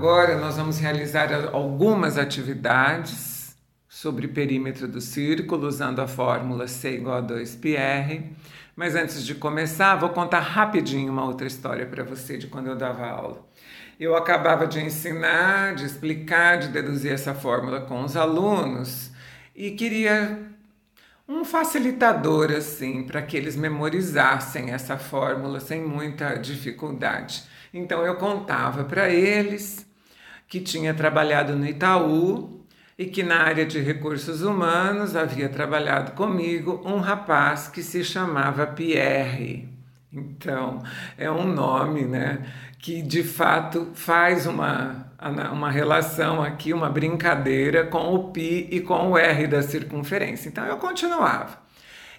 [0.00, 3.54] Agora nós vamos realizar algumas atividades
[3.86, 8.24] sobre perímetro do círculo usando a fórmula C igual a 2πr.
[8.74, 12.76] Mas antes de começar, vou contar rapidinho uma outra história para você de quando eu
[12.76, 13.46] dava aula.
[14.00, 19.10] Eu acabava de ensinar, de explicar, de deduzir essa fórmula com os alunos
[19.54, 20.46] e queria
[21.28, 27.42] um facilitador assim para que eles memorizassem essa fórmula sem muita dificuldade.
[27.72, 29.89] Então eu contava para eles
[30.50, 32.66] que tinha trabalhado no Itaú
[32.98, 38.66] e que na área de recursos humanos havia trabalhado comigo um rapaz que se chamava
[38.66, 39.68] Pierre.
[40.12, 40.82] Então,
[41.16, 42.40] é um nome, né,
[42.80, 45.08] que de fato faz uma
[45.52, 50.48] uma relação aqui, uma brincadeira com o pi e com o r da circunferência.
[50.48, 51.58] Então eu continuava.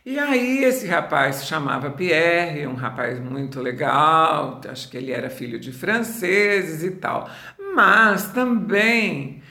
[0.05, 5.29] E aí esse rapaz se chamava Pierre, um rapaz muito legal, acho que ele era
[5.29, 7.29] filho de franceses e tal.
[7.73, 9.41] Mas também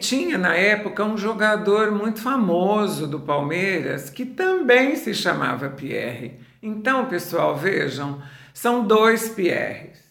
[0.00, 6.40] tinha na época um jogador muito famoso do Palmeiras que também se chamava Pierre.
[6.62, 8.22] Então, pessoal, vejam,
[8.54, 10.06] são dois Pierres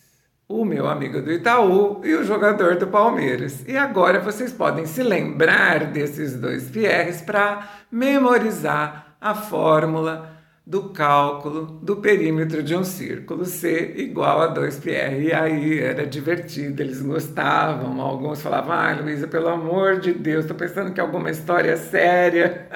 [0.47, 3.65] o meu amigo do Itaú e o jogador do Palmeiras.
[3.67, 10.34] E agora vocês podem se lembrar desses dois Pierres para memorizar a fórmula
[10.65, 15.21] do cálculo do perímetro de um círculo C igual a 2πr.
[15.21, 18.01] E aí era divertido, eles gostavam.
[18.01, 22.67] Alguns falavam: Ah, Luísa, pelo amor de Deus, estou pensando que é alguma história séria.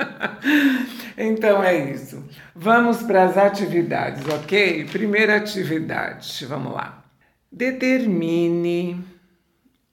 [1.18, 2.24] então é isso.
[2.56, 4.86] Vamos para as atividades, ok?
[4.92, 7.04] Primeira atividade, vamos lá.
[7.52, 9.04] Determine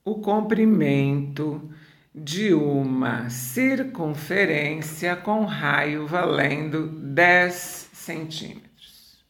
[0.05, 1.71] o comprimento
[2.19, 9.23] de uma circunferência com raio valendo 10 centímetros.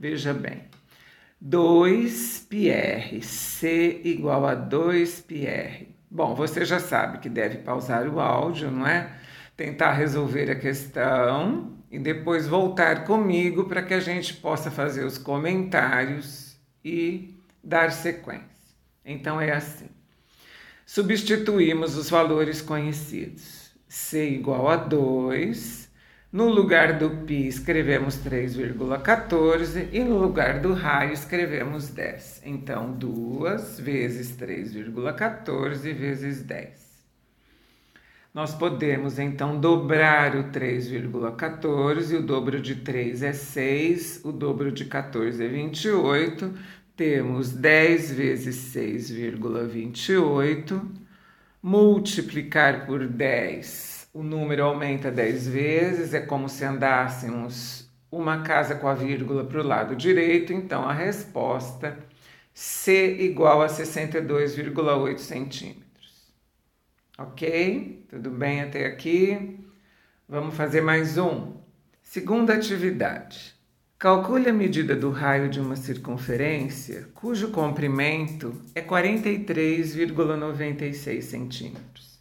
[0.00, 0.62] Veja bem,
[1.38, 5.84] 2 πr, C igual a 2 πr.
[6.10, 9.10] Bom, você já sabe que deve pausar o áudio, não é?
[9.54, 15.18] Tentar resolver a questão e depois voltar comigo para que a gente possa fazer os
[15.18, 18.46] comentários e dar sequência.
[19.04, 19.90] Então é assim.
[20.86, 23.72] Substituímos os valores conhecidos.
[23.88, 25.90] C igual a 2.
[26.32, 32.42] No lugar do π escrevemos 3,14 e no lugar do raio escrevemos 10.
[32.44, 36.86] Então, 2 vezes 3,14 vezes 10.
[38.32, 44.84] Nós podemos então dobrar o 3,14, o dobro de 3 é 6, o dobro de
[44.84, 46.54] 14 é 28,
[46.96, 50.80] temos 10 vezes 6,28,
[51.62, 58.88] multiplicar por 10, o número aumenta 10 vezes, é como se andássemos uma casa com
[58.88, 61.98] a vírgula para o lado direito, então a resposta
[62.54, 66.32] C igual a 62,8 centímetros.
[67.18, 68.06] Ok?
[68.08, 69.60] Tudo bem até aqui?
[70.26, 71.56] Vamos fazer mais um.
[72.02, 73.55] Segunda atividade.
[73.98, 82.20] Calcule a medida do raio de uma circunferência cujo comprimento é 43,96 centímetros.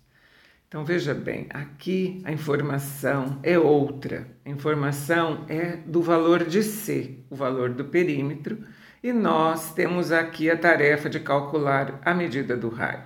[0.70, 4.26] Então veja bem, aqui a informação é outra.
[4.46, 8.58] A informação é do valor de C, o valor do perímetro,
[9.04, 13.04] e nós temos aqui a tarefa de calcular a medida do raio.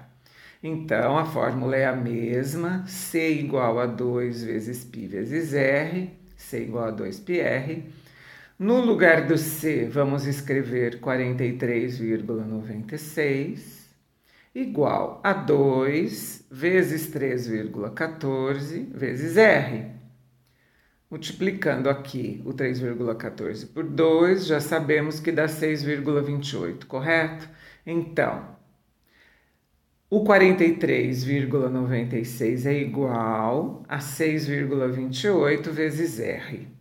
[0.61, 6.61] Então a fórmula é a mesma, C igual a 2 vezes π vezes R, C
[6.61, 7.81] igual a 2πr
[8.59, 13.87] no lugar do C, vamos escrever 43,96
[14.53, 19.97] igual a 2 vezes 3,14 vezes R.
[21.09, 27.47] Multiplicando aqui o 3,14 por 2, já sabemos que dá 6,28, correto?
[27.85, 28.57] Então,
[30.09, 36.78] o 43,96 é igual a 6,28 vezes R.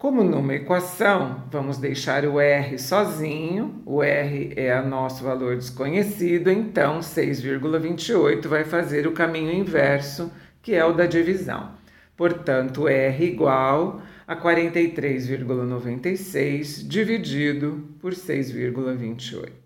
[0.00, 6.50] Como numa equação, vamos deixar o R sozinho, o R é o nosso valor desconhecido,
[6.50, 10.32] então 6,28 vai fazer o caminho inverso,
[10.62, 11.72] que é o da divisão.
[12.16, 19.59] Portanto, R igual a 43,96 dividido por 6,28.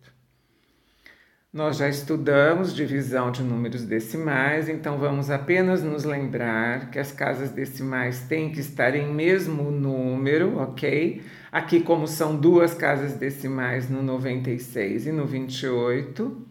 [1.55, 7.53] Nós já estudamos divisão de números decimais, então vamos apenas nos lembrar que as casas
[7.53, 11.23] decimais têm que estar em mesmo número, ok?
[11.53, 16.45] Aqui, como são duas casas decimais no 96 e no 28,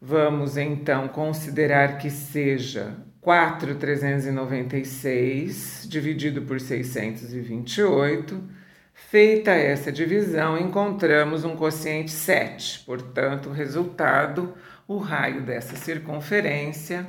[0.00, 8.57] vamos então considerar que seja 4,396 dividido por 628
[9.06, 12.80] Feita essa divisão, encontramos um quociente 7.
[12.80, 14.54] Portanto, o resultado,
[14.86, 17.06] o raio dessa circunferência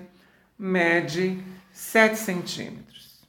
[0.57, 1.44] mede
[1.74, 3.27] 7 centímetros.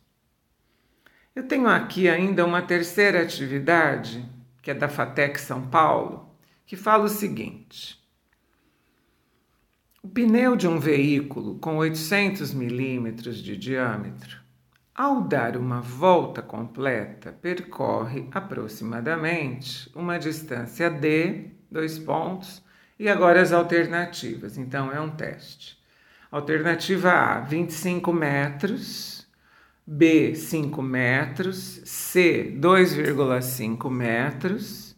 [1.34, 4.24] Eu tenho aqui ainda uma terceira atividade,
[4.62, 6.32] que é da FATEC São Paulo,
[6.64, 7.98] que fala o seguinte.
[10.00, 14.40] O pneu de um veículo com 800 milímetros de diâmetro
[15.00, 22.62] ao dar uma volta completa, percorre aproximadamente uma distância d, dois pontos,
[22.98, 24.58] e agora as alternativas.
[24.58, 25.78] Então é um teste.
[26.30, 29.26] Alternativa A, 25 metros,
[29.86, 34.94] B, 5 metros, C, 2,5 metros,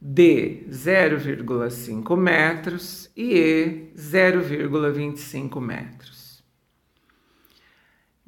[0.00, 6.17] D, 0,5 metros e E, 0,25 metros.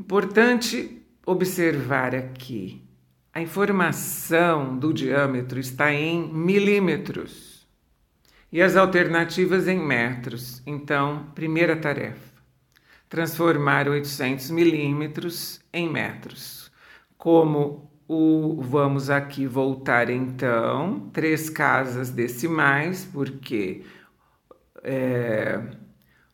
[0.01, 2.83] Importante observar aqui:
[3.35, 7.69] a informação do diâmetro está em milímetros
[8.51, 10.63] e as alternativas em metros.
[10.67, 12.33] Então, primeira tarefa:
[13.11, 16.73] transformar 800 milímetros em metros.
[17.19, 23.85] Como o vamos aqui voltar então três casas decimais, porque
[24.83, 25.61] é,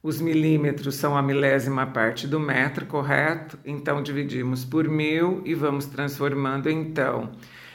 [0.06, 3.58] os milímetros são a milésima parte do metro, correto?
[3.64, 7.32] Então dividimos por mil e vamos transformando então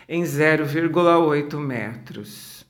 [0.07, 2.66] em 0,8 metros.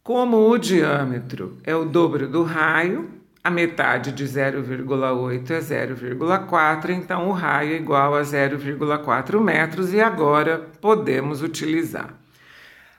[0.00, 3.10] Como o diâmetro é o dobro do raio,
[3.42, 10.00] a metade de 0,8 é 0,4, então o raio é igual a 0,4 metros e
[10.00, 12.14] agora podemos utilizar.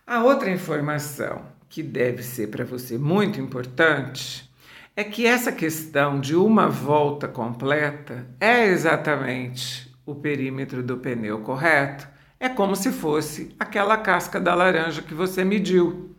[0.05, 4.48] A outra informação que deve ser para você muito importante
[4.95, 12.07] é que essa questão de uma volta completa é exatamente o perímetro do pneu correto.
[12.39, 16.15] É como se fosse aquela casca da laranja que você mediu.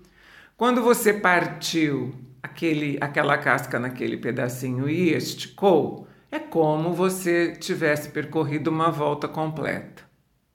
[0.57, 8.71] Quando você partiu aquele, aquela casca naquele pedacinho e esticou, é como você tivesse percorrido
[8.71, 10.05] uma volta completa.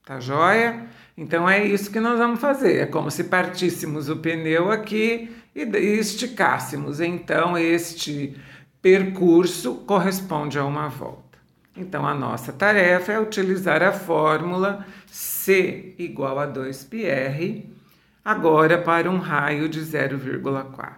[0.05, 0.85] Tá joia?
[1.17, 2.77] Então é isso que nós vamos fazer.
[2.77, 6.99] É como se partíssemos o pneu aqui e esticássemos.
[6.99, 8.35] Então este
[8.81, 11.39] percurso corresponde a uma volta.
[11.75, 17.63] Então a nossa tarefa é utilizar a fórmula C igual a 2πr
[18.23, 20.95] agora para um raio de 0,4.